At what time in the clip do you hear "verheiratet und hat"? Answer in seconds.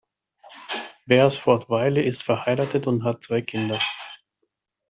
2.23-3.21